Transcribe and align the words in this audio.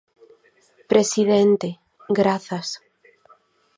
Presidente, 0.91 1.69
grazas. 2.17 2.67